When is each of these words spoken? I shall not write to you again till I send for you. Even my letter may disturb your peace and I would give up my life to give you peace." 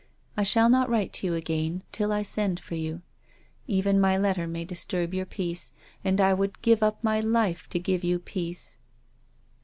I 0.35 0.41
shall 0.41 0.67
not 0.67 0.89
write 0.89 1.13
to 1.13 1.27
you 1.27 1.35
again 1.35 1.83
till 1.91 2.11
I 2.11 2.23
send 2.23 2.59
for 2.59 2.73
you. 2.73 3.03
Even 3.67 4.01
my 4.01 4.17
letter 4.17 4.47
may 4.47 4.65
disturb 4.65 5.13
your 5.13 5.27
peace 5.27 5.73
and 6.03 6.19
I 6.19 6.33
would 6.33 6.63
give 6.63 6.81
up 6.81 7.03
my 7.03 7.19
life 7.19 7.69
to 7.69 7.77
give 7.77 8.03
you 8.03 8.17
peace." 8.17 8.79